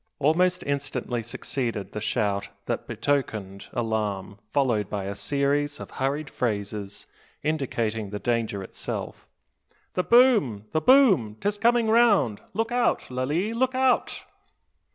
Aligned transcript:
Almost 0.17 0.63
instantly 0.65 1.21
succeeded 1.21 1.91
the 1.91 2.01
shout 2.01 2.49
that 2.65 2.87
betokened 2.87 3.67
alarm, 3.71 4.39
followed 4.49 4.89
by 4.89 5.03
a 5.03 5.13
series 5.13 5.79
of 5.79 5.91
hurried 5.91 6.27
phrases, 6.27 7.05
indicating 7.43 8.09
the 8.09 8.17
danger 8.17 8.63
itself. 8.63 9.27
"The 9.93 10.01
boom, 10.03 10.65
the 10.71 10.81
boom! 10.81 11.37
'Tis 11.39 11.59
coming 11.59 11.87
round! 11.87 12.41
Look 12.55 12.71
out, 12.71 13.11
Lalee! 13.11 13.53
look 13.53 13.75
out!" 13.75 14.23